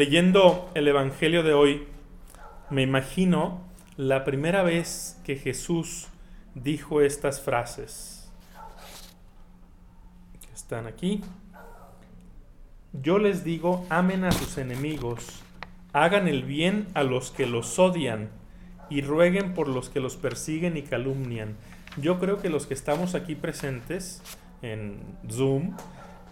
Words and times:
Leyendo 0.00 0.70
el 0.72 0.88
Evangelio 0.88 1.42
de 1.42 1.52
hoy, 1.52 1.86
me 2.70 2.80
imagino 2.80 3.60
la 3.98 4.24
primera 4.24 4.62
vez 4.62 5.20
que 5.24 5.36
Jesús 5.36 6.06
dijo 6.54 7.02
estas 7.02 7.42
frases. 7.42 8.30
Están 10.54 10.86
aquí. 10.86 11.20
Yo 12.94 13.18
les 13.18 13.44
digo, 13.44 13.84
amen 13.90 14.24
a 14.24 14.32
sus 14.32 14.56
enemigos, 14.56 15.42
hagan 15.92 16.28
el 16.28 16.44
bien 16.44 16.88
a 16.94 17.02
los 17.02 17.30
que 17.30 17.44
los 17.44 17.78
odian 17.78 18.30
y 18.88 19.02
rueguen 19.02 19.52
por 19.52 19.68
los 19.68 19.90
que 19.90 20.00
los 20.00 20.16
persiguen 20.16 20.78
y 20.78 20.82
calumnian. 20.82 21.58
Yo 21.98 22.18
creo 22.18 22.40
que 22.40 22.48
los 22.48 22.66
que 22.66 22.72
estamos 22.72 23.14
aquí 23.14 23.34
presentes 23.34 24.22
en 24.62 24.98
Zoom, 25.30 25.76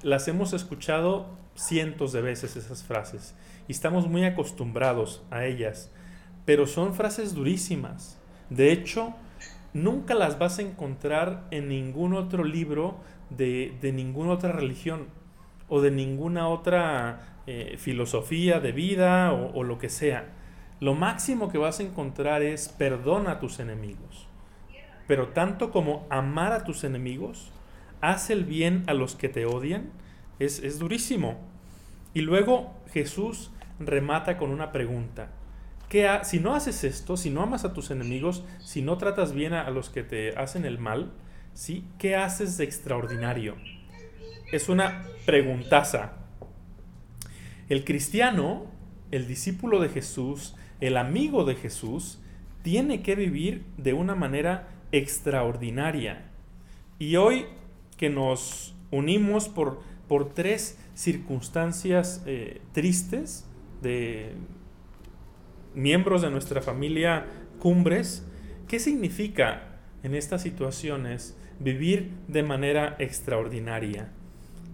las 0.02 0.26
hemos 0.26 0.54
escuchado 0.54 1.26
cientos 1.58 2.12
de 2.12 2.22
veces 2.22 2.56
esas 2.56 2.84
frases 2.84 3.34
y 3.66 3.72
estamos 3.72 4.08
muy 4.08 4.24
acostumbrados 4.24 5.22
a 5.30 5.44
ellas, 5.44 5.90
pero 6.44 6.66
son 6.66 6.94
frases 6.94 7.34
durísimas. 7.34 8.18
De 8.48 8.72
hecho, 8.72 9.14
nunca 9.74 10.14
las 10.14 10.38
vas 10.38 10.58
a 10.58 10.62
encontrar 10.62 11.46
en 11.50 11.68
ningún 11.68 12.14
otro 12.14 12.44
libro 12.44 12.96
de, 13.30 13.76
ninguna 13.92 14.32
otra 14.32 14.52
religión 14.52 15.08
o 15.68 15.80
de 15.80 15.90
ninguna 15.90 16.48
otra 16.48 17.40
eh, 17.46 17.74
filosofía 17.76 18.60
de 18.60 18.72
vida 18.72 19.32
o, 19.32 19.52
o 19.52 19.64
lo 19.64 19.78
que 19.78 19.90
sea. 19.90 20.32
Lo 20.80 20.94
máximo 20.94 21.50
que 21.50 21.58
vas 21.58 21.80
a 21.80 21.82
encontrar 21.82 22.42
es 22.42 22.68
perdona 22.68 23.32
a 23.32 23.40
tus 23.40 23.58
enemigos. 23.58 24.28
Pero 25.06 25.28
tanto 25.28 25.72
como 25.72 26.06
amar 26.08 26.52
a 26.52 26.64
tus 26.64 26.84
enemigos, 26.84 27.50
haz 28.00 28.30
el 28.30 28.44
bien 28.44 28.84
a 28.86 28.94
los 28.94 29.16
que 29.16 29.28
te 29.28 29.44
odian, 29.44 29.90
es, 30.38 30.60
es 30.60 30.78
durísimo. 30.78 31.38
Y 32.14 32.20
luego 32.22 32.74
Jesús 32.92 33.50
remata 33.78 34.38
con 34.38 34.50
una 34.50 34.72
pregunta. 34.72 35.30
¿Qué 35.88 36.06
si 36.24 36.38
no 36.38 36.54
haces 36.54 36.84
esto, 36.84 37.16
si 37.16 37.30
no 37.30 37.42
amas 37.42 37.64
a 37.64 37.72
tus 37.72 37.90
enemigos, 37.90 38.44
si 38.58 38.82
no 38.82 38.98
tratas 38.98 39.32
bien 39.32 39.54
a, 39.54 39.70
los 39.70 39.88
que 39.88 40.02
te 40.02 40.36
hacen 40.36 40.64
el 40.66 40.78
mal, 40.78 41.12
¿sí? 41.54 41.84
¿qué 41.98 42.14
haces 42.14 42.58
de 42.58 42.64
extraordinario? 42.64 43.56
Es 44.52 44.68
una 44.68 45.04
preguntaza. 45.24 46.12
El 47.70 47.84
cristiano, 47.84 48.66
el 49.10 49.26
discípulo 49.26 49.80
de 49.80 49.88
Jesús, 49.88 50.54
el 50.80 50.96
amigo 50.96 51.44
de 51.44 51.54
Jesús, 51.54 52.18
tiene 52.62 53.02
que 53.02 53.14
vivir 53.14 53.64
de 53.78 53.94
una 53.94 54.14
manera 54.14 54.68
extraordinaria. 54.92 56.30
Y 56.98 57.16
hoy 57.16 57.46
que 57.96 58.10
nos 58.10 58.74
unimos 58.90 59.48
por, 59.48 59.82
por 60.08 60.34
tres 60.34 60.78
circunstancias 60.94 62.22
eh, 62.26 62.60
tristes, 62.72 63.44
de 63.82 64.32
miembros 65.74 66.22
de 66.22 66.30
nuestra 66.30 66.62
familia 66.62 67.26
cumbres, 67.58 68.26
¿qué 68.66 68.78
significa 68.78 69.78
en 70.02 70.14
estas 70.14 70.42
situaciones 70.42 71.36
vivir 71.60 72.10
de 72.26 72.42
manera 72.42 72.96
extraordinaria? 72.98 74.08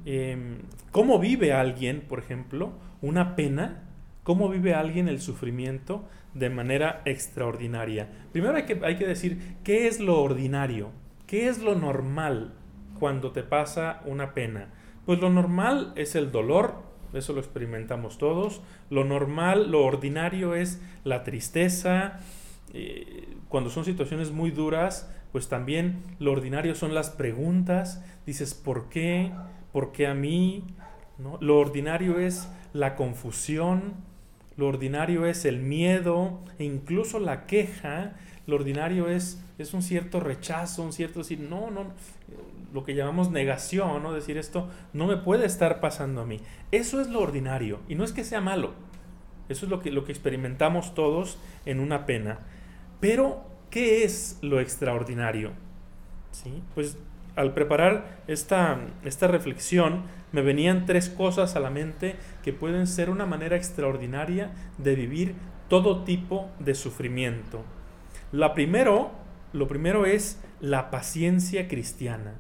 Em, 0.07 0.59
¿Cómo 0.91 1.19
vive 1.19 1.53
alguien, 1.53 2.03
por 2.03 2.19
ejemplo, 2.19 2.73
una 3.03 3.37
pena? 3.37 3.83
¿Cómo 4.23 4.49
vive 4.49 4.75
alguien 4.75 5.09
el 5.09 5.21
sufrimiento 5.21 6.09
de 6.35 6.51
manera 6.51 7.03
extraordinaria? 7.05 8.09
Primero 8.33 8.57
hay 8.57 8.65
que, 8.65 8.81
hay 8.85 8.97
que 8.97 9.07
decir, 9.07 9.57
¿qué 9.65 9.87
es 9.87 10.01
lo 10.01 10.23
ordinario? 10.23 10.91
¿Qué 11.27 11.49
es 11.49 11.59
lo 11.59 11.75
normal 11.75 12.55
cuando 12.99 13.33
te 13.33 13.43
pasa 13.43 14.03
una 14.05 14.35
pena? 14.35 14.69
Pues 15.07 15.21
lo 15.21 15.31
normal 15.31 15.93
es 15.97 16.15
el 16.15 16.33
dolor, 16.33 16.83
eso 17.13 17.33
lo 17.33 17.41
experimentamos 17.41 18.19
todos. 18.19 18.61
Lo 18.91 19.05
normal, 19.05 19.71
lo 19.71 19.85
ordinario 19.85 20.55
es 20.55 20.81
la 21.05 21.23
tristeza. 21.23 22.21
Eh, 22.73 23.37
cuando 23.49 23.71
son 23.71 23.85
situaciones 23.85 24.33
muy 24.33 24.51
duras, 24.51 25.11
pues 25.33 25.49
también 25.49 26.03
lo 26.19 26.33
ordinario 26.33 26.75
son 26.75 26.95
las 26.95 27.11
preguntas. 27.11 28.05
Dices, 28.27 28.55
¿por 28.55 28.89
qué? 28.89 29.33
¿Por 29.73 29.93
qué 29.93 30.07
a 30.07 30.15
mí? 30.15 30.65
¿No? 31.19 31.39
Lo 31.41 31.59
ordinario 31.59 32.19
es 32.19 32.49
la 32.73 32.97
confusión, 32.97 33.95
lo 34.57 34.69
ordinario 34.69 35.27
es 35.27 35.45
el 35.45 35.59
miedo 35.59 36.41
e 36.59 36.65
incluso 36.65 37.19
la 37.19 37.47
queja. 37.47 38.15
Lo 38.47 38.57
ordinario 38.57 39.09
es, 39.09 39.43
es 39.59 39.75
un 39.75 39.83
cierto 39.83 40.21
rechazo, 40.21 40.83
un 40.83 40.93
cierto 40.93 41.21
decir, 41.21 41.41
no, 41.41 41.71
no, 41.71 41.93
lo 42.73 42.85
que 42.85 42.95
llamamos 42.95 43.31
negación, 43.31 44.03
¿no? 44.03 44.13
Decir 44.13 44.37
esto 44.37 44.69
no 44.93 45.07
me 45.07 45.17
puede 45.17 45.47
estar 45.47 45.81
pasando 45.81 46.23
a 46.23 46.27
mí. 46.27 46.41
Eso 46.71 47.01
es 47.01 47.09
lo 47.09 47.21
ordinario 47.21 47.81
y 47.89 47.95
no 47.95 48.05
es 48.05 48.13
que 48.13 48.25
sea 48.25 48.41
malo. 48.41 48.75
Eso 49.49 49.67
es 49.67 49.71
lo 49.71 49.81
que, 49.81 49.91
lo 49.91 50.05
que 50.05 50.13
experimentamos 50.13 50.95
todos 50.95 51.39
en 51.67 51.81
una 51.81 52.07
pena. 52.07 52.41
Pero, 53.01 53.45
¿qué 53.71 54.05
es 54.05 54.39
lo 54.41 54.61
extraordinario? 54.61 55.53
¿Sí? 56.33 56.63
Pues 56.75 56.97
al 57.37 57.55
preparar 57.55 58.23
esta, 58.27 58.79
esta 59.05 59.27
reflexión 59.27 60.03
me 60.33 60.43
venían 60.43 60.87
tres 60.87 61.09
cosas 61.09 61.57
a 61.57 61.61
la 61.61 61.71
mente 61.71 62.17
que 62.43 62.53
pueden 62.53 62.87
ser 62.87 63.11
una 63.11 63.27
manera 63.27 63.57
extraordinaria 63.57 64.53
de 64.79 64.95
vivir 64.95 65.35
todo 65.69 66.05
tipo 66.05 66.51
de 66.59 66.75
sufrimiento. 66.75 67.65
La 68.33 68.55
primero, 68.55 69.13
lo 69.53 69.69
primero 69.69 70.07
es 70.07 70.41
la 70.61 70.91
paciencia 70.91 71.69
cristiana. 71.69 72.35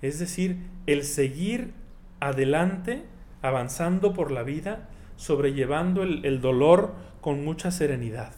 Es 0.00 0.18
decir, 0.18 0.58
el 0.86 1.04
seguir 1.04 1.72
adelante, 2.20 3.04
avanzando 3.42 4.12
por 4.14 4.30
la 4.30 4.42
vida, 4.42 4.88
sobrellevando 5.16 6.02
el, 6.02 6.40
dolor 6.40 6.94
con 7.20 7.44
mucha 7.44 7.70
serenidad. 7.70 8.32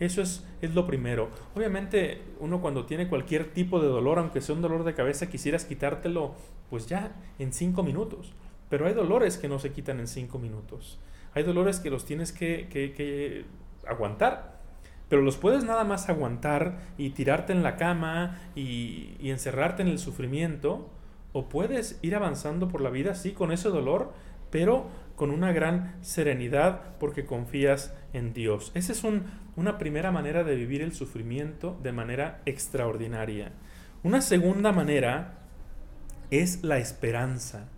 Eso 0.00 0.22
es, 0.22 0.44
es, 0.62 0.74
lo 0.74 0.86
primero. 0.86 1.28
Obviamente 1.54 2.22
uno 2.40 2.60
cuando 2.60 2.86
tiene 2.86 3.08
cualquier 3.08 3.52
tipo 3.52 3.80
de 3.80 3.88
dolor, 3.88 4.18
aunque 4.18 4.40
sea 4.40 4.54
un 4.54 4.62
dolor 4.62 4.84
de 4.84 4.94
cabeza, 4.94 5.28
quisieras 5.28 5.64
quitártelo 5.64 6.34
pues 6.70 6.86
ya 6.86 7.12
en 7.38 7.52
cinco 7.52 7.82
minutos. 7.82 8.32
Pero 8.68 8.86
hay 8.86 8.94
dolores 8.94 9.38
que 9.38 9.48
no 9.48 9.58
se 9.58 9.72
quitan 9.72 9.98
en 9.98 10.06
cinco 10.06 10.38
minutos. 10.38 10.98
Hay 11.34 11.42
dolores 11.42 11.80
que 11.80 11.90
los 11.90 12.04
tienes 12.04 12.32
que, 12.32 12.68
que 12.68 13.44
aguantar 13.86 14.58
pero 15.08 15.22
los 15.22 15.36
puedes 15.36 15.64
nada 15.64 15.84
más 15.84 16.08
aguantar 16.08 16.80
y 16.98 17.10
tirarte 17.10 17.52
en 17.52 17.62
la 17.62 17.76
cama 17.76 18.38
y, 18.54 19.16
encerrarte 19.20 19.82
en 19.82 19.88
el 19.88 19.98
sufrimiento, 19.98 20.88
o 21.32 21.48
puedes 21.48 21.98
ir 22.02 22.14
avanzando 22.14 22.68
por 22.68 22.80
la 22.80 22.90
vida, 22.90 23.14
sí, 23.14 23.32
con 23.32 23.52
ese 23.52 23.68
dolor, 23.68 24.12
pero 24.50 24.86
con 25.18 25.32
una 25.32 25.52
gran 25.52 25.96
serenidad 26.00 26.96
porque 27.00 27.26
confías 27.26 27.92
en 28.12 28.32
Dios. 28.32 28.70
Esa 28.74 28.92
es 28.92 29.02
una 29.56 29.76
primera 29.76 30.12
manera 30.12 30.44
de 30.44 30.54
vivir 30.54 30.80
el 30.80 30.92
sufrimiento 30.92 31.76
de 31.82 31.90
manera 31.90 32.40
extraordinaria. 32.46 33.50
Una 34.04 34.20
segunda 34.20 34.70
manera 34.70 35.40
es 36.30 36.62
la 36.62 36.78
esperanza, 36.78 37.68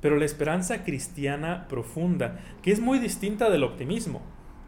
pero 0.00 0.16
la 0.16 0.24
esperanza 0.24 0.82
cristiana 0.82 1.68
profunda, 1.68 2.40
que 2.60 2.72
es 2.72 2.80
muy 2.80 2.98
distinta 2.98 3.50
del 3.50 3.62
optimismo. 3.62 4.22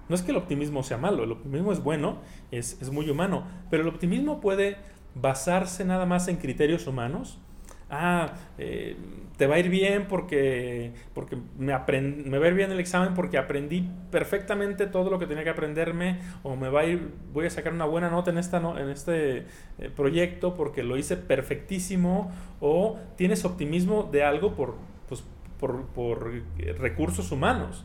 No 0.09 0.15
es 0.15 0.23
que 0.23 0.31
el 0.31 0.37
optimismo 0.37 0.85
sea 0.85 0.99
malo, 0.99 1.25
el 1.25 1.33
optimismo 1.33 1.73
es 1.73 1.83
bueno, 1.83 2.19
es, 2.53 2.89
muy 2.93 3.11
humano, 3.11 3.49
pero 3.69 3.83
el 3.83 3.89
optimismo 3.89 4.41
puede 4.41 4.77
basarse 5.17 5.85
nada 5.85 6.07
más 6.07 6.29
en 6.29 6.37
criterios 6.37 6.87
humanos. 6.87 7.41
Ah, 7.89 8.33
eh, 8.59 8.97
te 9.37 9.47
va 9.47 9.57
a 9.57 9.59
ir 9.59 9.69
bien 9.69 10.07
porque, 10.09 10.93
porque 11.15 11.37
me, 11.57 11.67
me 11.67 12.39
va 12.39 12.45
a 12.47 12.49
ir 12.49 12.55
bien 12.55 12.73
el 12.73 12.81
examen 12.81 13.15
porque 13.15 13.39
aprendí 13.39 13.89
perfectamente 14.11 14.87
todo 14.87 15.11
lo 15.11 15.19
que 15.19 15.27
tenía 15.27 15.45
que 15.45 15.51
aprenderme, 15.51 16.19
o 16.43 16.57
me 16.57 16.69
va 16.69 16.81
a 16.81 16.85
ir, 16.87 17.11
voy 17.33 17.47
a 17.47 17.51
sacar 17.51 17.73
una 17.73 17.85
buena 17.85 18.11
nota 18.11 18.31
en, 18.31 18.39
esta, 18.39 18.59
en 18.59 18.89
este 18.89 19.47
eh, 19.79 19.91
proyecto 19.95 20.55
porque 20.55 20.83
lo 20.83 20.97
hice 20.97 21.17
perfectísimo, 21.17 22.33
o 22.61 22.99
tienes 23.17 23.45
optimismo 23.45 24.09
de 24.11 24.25
algo 24.25 24.55
por, 24.55 24.75
pues, 25.09 25.23
por, 25.61 25.87
por 25.87 26.33
recursos 26.79 27.31
humanos. 27.31 27.85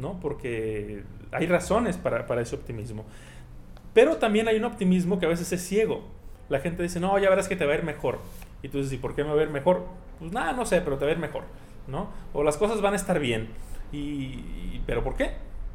¿no? 0.00 0.18
Porque 0.20 1.04
hay 1.30 1.46
razones 1.46 1.96
para, 1.96 2.40
ese 2.40 2.56
optimismo. 2.56 3.04
Pero 3.94 4.16
también 4.16 4.48
hay 4.48 4.56
un 4.56 4.64
optimismo 4.64 5.18
que 5.18 5.26
a 5.26 5.28
veces 5.28 5.52
es 5.52 5.62
ciego. 5.62 6.08
La 6.48 6.60
gente 6.60 6.82
dice, 6.82 6.98
no, 6.98 7.16
ya 7.18 7.30
verás 7.30 7.48
que 7.48 7.56
te 7.56 7.64
va 7.64 7.72
a 7.72 7.76
ir 7.76 7.84
mejor. 7.84 8.18
Y 8.62 8.68
tú 8.68 8.78
dices, 8.78 8.92
¿y 8.92 8.98
por 8.98 9.14
qué 9.14 9.24
me 9.24 9.32
va 9.32 9.40
a 9.40 9.44
ir 9.44 9.50
mejor? 9.50 9.86
Pues 10.18 10.32
nada, 10.32 10.52
no 10.52 10.66
sé, 10.66 10.80
pero 10.80 10.98
te 10.98 11.04
va 11.04 11.10
a 11.10 11.14
ir 11.14 11.20
mejor, 11.20 11.44
¿no? 11.86 12.08
O 12.32 12.42
las 12.42 12.56
cosas 12.56 12.80
van 12.80 12.92
a 12.92 12.96
estar 12.96 13.18
bien. 13.18 13.48
Y, 13.92 14.80
¿Pero 14.86 15.02
por 15.02 15.16
qué? 15.16 15.32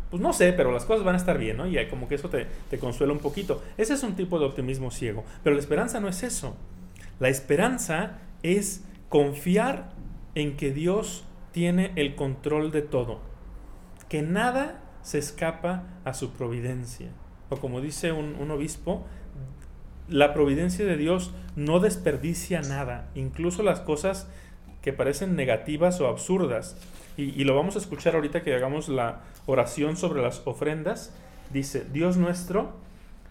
Pues 0.10 0.22
no 0.22 0.34
sé, 0.34 0.54
pero 0.54 0.72
las 0.72 0.86
cosas 0.86 1.04
van 1.04 1.16
a 1.16 1.18
estar 1.18 1.38
bien, 1.38 1.58
¿no? 1.58 1.68
Y 1.68 1.84
como 1.88 2.08
que 2.08 2.16
eso 2.16 2.30
te, 2.30 2.48
te 2.70 2.80
consuela 2.80 3.12
un 3.12 3.20
poquito. 3.20 3.62
Ese 3.78 3.94
es 3.94 4.04
un 4.04 4.16
tipo 4.16 4.40
de 4.40 4.46
optimismo 4.46 4.92
ciego. 4.92 5.24
Pero 5.44 5.56
la 5.56 5.60
esperanza 5.60 6.00
no 6.00 6.08
es 6.08 6.24
eso. 6.24 6.56
La 7.20 7.30
esperanza 7.30 8.20
es 8.44 8.84
confiar 9.10 9.92
en 10.36 10.58
que 10.58 10.72
Dios 10.72 11.26
tiene 11.52 11.92
el 11.96 12.16
control 12.16 12.72
de 12.72 12.82
todo 12.82 13.20
que 14.10 14.22
nada 14.22 14.82
se 15.02 15.18
escapa 15.18 15.84
a 16.04 16.14
su 16.14 16.32
providencia. 16.32 17.10
O 17.50 17.58
como 17.58 17.82
dice 17.82 18.12
un, 18.12 18.50
obispo, 18.52 19.06
la 20.08 20.34
providencia 20.34 20.86
de 20.86 20.98
Dios 20.98 21.32
no 21.56 21.80
desperdicia 21.80 22.62
nada, 22.62 23.10
incluso 23.16 23.64
las 23.64 23.80
cosas 23.80 24.28
que 24.82 24.94
parecen 24.94 25.36
negativas 25.36 26.00
o 26.02 26.08
absurdas. 26.08 26.78
y, 27.18 27.44
lo 27.46 27.56
vamos 27.56 27.76
a 27.76 27.80
escuchar 27.80 28.16
ahorita 28.16 28.44
que 28.44 28.54
hagamos 28.54 28.90
la 28.90 29.22
oración 29.46 29.96
sobre 29.96 30.22
las 30.22 30.42
ofrendas, 30.46 31.16
dice, 31.52 31.86
Dios 31.92 32.18
nuestro, 32.18 32.74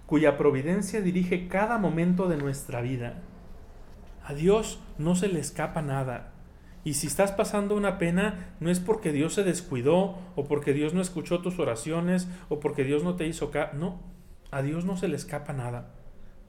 cuya 0.06 0.36
providencia 0.36 1.00
dirige 1.00 1.48
cada 1.48 1.78
momento 1.78 2.28
de 2.28 2.36
nuestra 2.36 2.80
vida. 2.80 3.22
A 4.24 4.32
Dios 4.32 4.80
no 4.98 5.16
se 5.16 5.28
le 5.28 5.40
escapa 5.40 5.82
nada. 5.82 6.32
Y 6.82 6.94
si 6.94 7.06
estás 7.06 7.32
pasando 7.32 7.76
una 7.76 7.98
pena, 7.98 8.54
no 8.60 8.70
es 8.70 8.80
porque 8.80 9.12
Dios 9.12 9.34
se 9.34 9.44
descuidó, 9.44 10.18
o 10.36 10.44
porque 10.44 10.72
Dios 10.72 10.92
no 10.94 11.00
escuchó 11.00 11.40
tus 11.40 11.58
oraciones, 11.58 12.28
o 12.48 12.60
porque 12.60 12.84
Dios 12.84 13.02
no 13.04 13.16
te 13.16 13.26
hizo 13.26 13.50
caso. 13.50 13.76
No, 13.76 14.00
a 14.50 14.62
Dios 14.62 14.84
no 14.84 14.96
se 14.96 15.08
le 15.08 15.16
escapa 15.16 15.52
nada. 15.52 15.90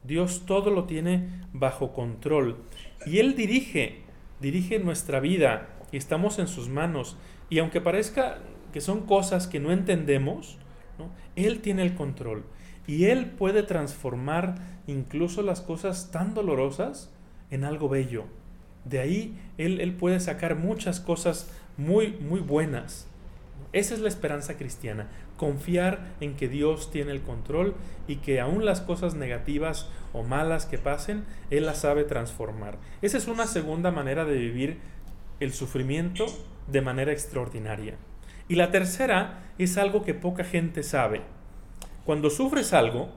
Dios 0.06 0.42
todo 0.46 0.70
lo 0.70 0.84
tiene 0.84 1.28
bajo 1.52 1.92
control. 1.92 2.56
Y 3.04 3.18
Él 3.18 3.34
dirige, 3.34 4.02
dirige 4.40 4.78
nuestra 4.78 5.20
vida 5.20 5.68
y 5.92 5.96
estamos 5.96 6.38
en 6.38 6.48
sus 6.48 6.68
manos. 6.68 7.16
Y 7.50 7.58
aunque 7.58 7.80
parezca 7.80 8.38
que 8.72 8.80
son 8.80 9.02
cosas 9.06 9.46
que 9.46 9.60
no 9.60 9.72
entendemos, 9.72 10.58
Él 11.34 11.60
tiene 11.60 11.82
el 11.82 11.94
control. 11.94 12.44
Y 12.86 13.06
Él 13.06 13.26
puede 13.26 13.62
transformar 13.62 14.56
incluso 14.86 15.42
las 15.42 15.60
cosas 15.60 16.10
tan 16.10 16.34
dolorosas 16.34 17.10
en 17.50 17.64
algo 17.64 17.88
bello. 17.88 18.24
De 18.84 19.00
ahí 19.00 19.36
Él, 19.58 19.80
él 19.80 19.94
puede 19.94 20.20
sacar 20.20 20.54
muchas 20.54 21.00
cosas 21.00 21.50
muy, 21.76 22.16
muy 22.20 22.40
buenas. 22.40 23.08
Esa 23.76 23.92
es 23.92 24.00
la 24.00 24.08
esperanza 24.08 24.56
cristiana, 24.56 25.06
confiar 25.36 26.14
en 26.20 26.34
que 26.34 26.48
Dios 26.48 26.90
tiene 26.90 27.12
el 27.12 27.20
control 27.20 27.74
y 28.08 28.16
que 28.16 28.40
aún 28.40 28.64
las 28.64 28.80
cosas 28.80 29.16
negativas 29.16 29.86
o 30.14 30.22
malas 30.22 30.64
que 30.64 30.78
pasen, 30.78 31.26
Él 31.50 31.66
las 31.66 31.80
sabe 31.80 32.04
transformar. 32.04 32.78
Esa 33.02 33.18
es 33.18 33.28
una 33.28 33.46
segunda 33.46 33.90
manera 33.90 34.24
de 34.24 34.38
vivir 34.38 34.78
el 35.40 35.52
sufrimiento 35.52 36.24
de 36.68 36.80
manera 36.80 37.12
extraordinaria. 37.12 37.96
Y 38.48 38.54
la 38.54 38.70
tercera 38.70 39.42
es 39.58 39.76
algo 39.76 40.04
que 40.06 40.14
poca 40.14 40.42
gente 40.42 40.82
sabe. 40.82 41.20
Cuando 42.06 42.30
sufres 42.30 42.72
algo, 42.72 43.10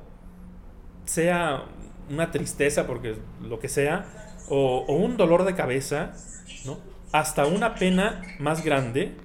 sea 1.06 1.64
una 2.10 2.32
tristeza, 2.32 2.86
porque 2.86 3.16
lo 3.42 3.62
que 3.62 3.70
sea, 3.70 4.36
o, 4.50 4.82
un 4.94 5.16
dolor 5.16 5.46
de 5.46 5.56
cabeza, 5.56 6.12
hasta 7.14 7.46
una 7.46 7.76
pena 7.76 8.24
más 8.40 8.66
grande, 8.66 9.16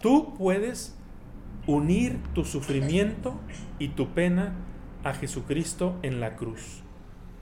Tú 0.00 0.34
puedes 0.36 0.96
unir 1.66 2.18
tu 2.34 2.44
sufrimiento 2.44 3.38
y 3.78 3.88
tu 3.88 4.14
pena 4.14 4.54
a 5.04 5.14
Jesucristo 5.14 5.96
en 6.02 6.20
la 6.20 6.36
cruz. 6.36 6.82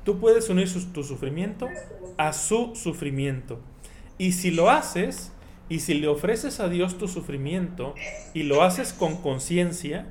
Tú 0.05 0.19
puedes 0.19 0.49
unir 0.49 0.69
tu 0.93 1.03
sufrimiento 1.03 1.69
a 2.17 2.33
su 2.33 2.75
sufrimiento. 2.75 3.61
Y 4.19 4.33
si 4.33 4.51
lo 4.51 4.71
haces, 4.71 5.33
y 5.69 5.81
si 5.81 5.95
le 5.95 6.09
ofreces 6.09 6.61
a 6.61 6.69
Dios 6.69 6.99
tu 6.99 7.09
sufrimiento 7.09 7.95
y 8.35 8.43
lo 8.43 8.63
haces 8.63 8.93
con 8.93 9.17
conciencia, 9.17 10.07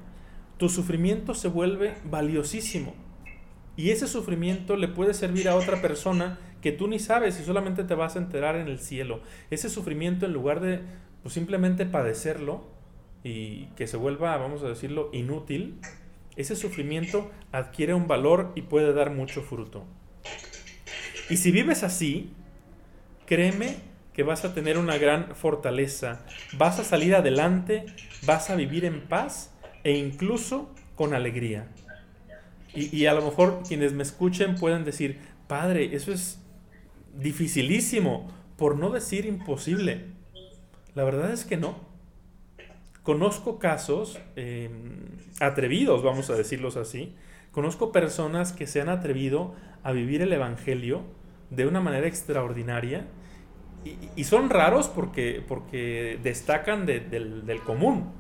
tu 0.57 0.67
sufrimiento 0.67 1.35
se 1.35 1.47
vuelve 1.47 1.95
valiosísimo. 2.05 2.95
Y 3.75 3.91
ese 3.91 4.07
sufrimiento 4.07 4.75
le 4.75 4.87
puede 4.87 5.13
servir 5.13 5.47
a 5.49 5.55
otra 5.55 5.81
persona 5.81 6.39
que 6.61 6.71
tú 6.71 6.87
ni 6.87 6.99
sabes 6.99 7.39
y 7.39 7.43
solamente 7.43 7.83
te 7.83 7.95
vas 7.95 8.15
a 8.15 8.19
enterar 8.19 8.55
en 8.55 8.67
el 8.67 8.79
cielo. 8.79 9.21
Ese 9.49 9.69
sufrimiento 9.69 10.25
en 10.25 10.33
lugar 10.33 10.59
de 10.59 10.81
pues 11.23 11.33
simplemente 11.33 11.85
padecerlo 11.85 12.63
y 13.23 13.67
que 13.77 13.87
se 13.87 13.97
vuelva, 13.97 14.37
vamos 14.37 14.61
a 14.63 14.67
decirlo, 14.67 15.09
inútil, 15.13 15.79
ese 16.35 16.55
sufrimiento 16.55 17.31
adquiere 17.51 17.93
un 17.93 18.07
valor 18.07 18.51
y 18.55 18.63
puede 18.63 18.93
dar 18.93 19.11
mucho 19.11 19.41
fruto. 19.41 19.85
Y 21.29 21.37
si 21.37 21.51
vives 21.51 21.83
así, 21.83 22.31
créeme 23.25 23.77
que 24.13 24.23
vas 24.23 24.43
a 24.45 24.53
tener 24.53 24.77
una 24.77 24.97
gran 24.97 25.35
fortaleza, 25.35 26.25
vas 26.57 26.79
a 26.79 26.83
salir 26.83 27.15
adelante, 27.15 27.85
vas 28.25 28.49
a 28.49 28.55
vivir 28.55 28.85
en 28.85 29.01
paz 29.07 29.51
e 29.83 29.93
incluso 29.97 30.69
con 30.95 31.13
alegría. 31.13 31.67
Y, 32.75 32.95
y 32.95 33.05
a 33.05 33.13
lo 33.13 33.23
mejor 33.23 33.63
quienes 33.67 33.93
me 33.93 34.03
escuchen 34.03 34.55
pueden 34.55 34.83
decir, 34.83 35.19
Padre, 35.47 35.95
eso 35.95 36.11
es 36.11 36.39
dificilísimo, 37.15 38.31
por 38.57 38.77
no 38.77 38.89
decir 38.89 39.25
imposible. 39.25 40.05
La 40.95 41.03
verdad 41.03 41.31
es 41.31 41.45
que 41.45 41.57
no. 41.57 41.75
Conozco 43.03 43.59
casos 43.59 44.19
em, 44.35 45.07
atrevidos, 45.39 46.03
vamos 46.03 46.29
a 46.29 46.35
decirlos 46.35 46.77
así. 46.77 47.15
Conozco 47.51 47.91
personas 47.91 48.53
que 48.53 48.67
se 48.67 48.81
han 48.81 48.89
atrevido 48.89 49.53
a 49.83 49.91
vivir 49.91 50.21
el 50.21 50.31
Evangelio 50.31 51.03
de 51.49 51.67
una 51.67 51.81
manera 51.81 52.07
extraordinaria 52.07 53.07
y, 54.15 54.23
son 54.23 54.49
raros 54.49 54.87
porque, 54.87 55.43
porque 55.45 56.17
destacan 56.23 56.85
del, 56.85 57.45
del 57.45 57.59
común. 57.61 58.11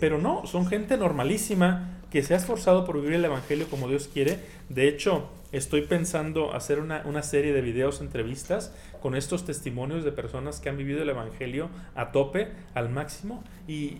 Pero 0.00 0.18
no, 0.18 0.46
son 0.46 0.66
gente 0.66 0.96
normalísima 0.96 2.00
que 2.10 2.22
se 2.22 2.34
ha 2.34 2.38
esforzado 2.38 2.84
por 2.84 2.96
vivir 2.96 3.14
el 3.14 3.24
Evangelio 3.24 3.68
como 3.68 3.88
Dios 3.88 4.08
quiere. 4.12 4.38
De 4.68 4.88
hecho, 4.88 5.28
estoy 5.52 5.82
pensando 5.82 6.54
hacer 6.54 6.80
una, 6.80 7.22
serie 7.22 7.52
de 7.52 7.60
videos, 7.60 8.00
entrevistas 8.00 8.74
con 9.02 9.14
estos 9.14 9.44
testimonios 9.44 10.04
de 10.04 10.12
personas 10.12 10.60
que 10.60 10.68
han 10.68 10.76
vivido 10.76 11.02
el 11.02 11.08
Evangelio 11.10 11.68
a 11.94 12.12
tope, 12.12 12.48
al 12.74 12.88
máximo. 12.88 13.44
Y 13.68 13.98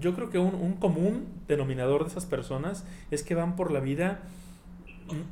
yo 0.00 0.14
creo 0.14 0.30
que 0.30 0.38
un, 0.38 0.74
común 0.74 1.26
denominador 1.46 2.04
de 2.04 2.10
esas 2.10 2.26
personas 2.26 2.84
es 3.10 3.22
que 3.22 3.34
van 3.34 3.54
por 3.54 3.70
la 3.70 3.80
vida, 3.80 4.22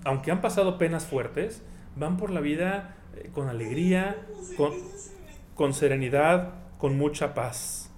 aunque 0.05 0.31
han 0.31 0.41
pasado 0.41 0.79
penas 0.79 1.06
fuertes, 1.06 1.62
van 1.97 2.17
por 2.17 2.31
la 2.31 2.41
vida 2.41 2.97
eh, 3.17 3.31
con 3.32 3.49
alegría, 3.49 4.17
con, 4.56 4.73
con 5.55 5.75
serenidad, 5.75 6.50
con 6.79 6.97
mucha 6.97 7.35
paz. 7.35 7.92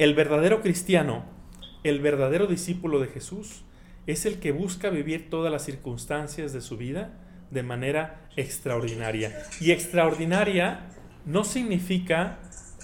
El 0.00 0.14
verdadero 0.14 0.62
cristiano, 0.62 1.26
el 1.84 2.00
verdadero 2.00 2.46
discípulo 2.46 3.00
de 3.00 3.08
Jesús, 3.08 3.64
es 4.06 4.24
el 4.24 4.38
que 4.38 4.50
busca 4.50 4.88
vivir 4.88 5.28
todas 5.28 5.52
las 5.52 5.62
circunstancias 5.62 6.54
de 6.54 6.62
su 6.62 6.78
vida 6.78 7.12
de 7.50 7.62
manera 7.62 8.26
extraordinaria. 8.34 9.42
Y 9.60 9.72
extraordinaria 9.72 10.86
no 11.26 11.44
significa 11.44 12.38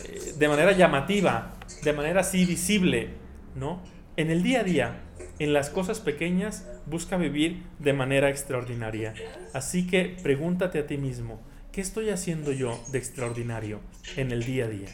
eh, 0.04 0.34
de 0.36 0.46
manera 0.46 0.72
llamativa, 0.72 1.54
de 1.82 1.94
manera 1.94 2.20
así 2.20 2.44
visible, 2.44 3.08
¿no? 3.54 3.82
En 4.18 4.30
el 4.30 4.42
día 4.42 4.60
a 4.60 4.64
día, 4.64 5.00
en 5.38 5.54
las 5.54 5.70
cosas 5.70 6.00
pequeñas, 6.00 6.68
busca 6.84 7.16
vivir 7.16 7.62
de 7.78 7.94
manera 7.94 8.28
extraordinaria. 8.28 9.14
Así 9.54 9.86
que 9.86 10.18
pregúntate 10.22 10.80
a 10.80 10.86
ti 10.86 10.98
mismo, 10.98 11.40
¿qué 11.72 11.80
estoy 11.80 12.10
haciendo 12.10 12.52
yo 12.52 12.78
de 12.92 12.98
extraordinario 12.98 13.80
en 14.18 14.32
el 14.32 14.44
día 14.44 14.66
a 14.66 14.68
día? 14.68 14.88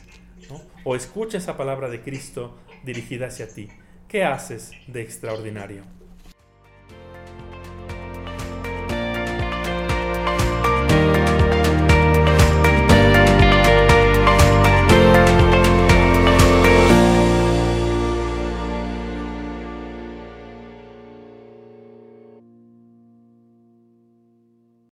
O 0.84 0.96
escucha 0.96 1.38
esa 1.38 1.56
palabra 1.56 1.88
de 1.88 2.02
Cristo 2.02 2.58
dirigida 2.84 3.26
hacia 3.28 3.52
ti. 3.52 3.68
¿Qué 4.08 4.24
haces 4.24 4.72
de 4.86 5.02
extraordinario? 5.02 6.01